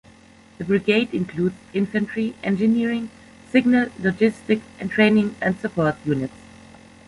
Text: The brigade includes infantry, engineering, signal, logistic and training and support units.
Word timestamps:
The 0.57 0.63
brigade 0.63 1.13
includes 1.13 1.53
infantry, 1.75 2.33
engineering, 2.43 3.11
signal, 3.51 3.89
logistic 3.99 4.61
and 4.79 4.89
training 4.89 5.35
and 5.39 5.55
support 5.59 5.97
units. 6.05 6.33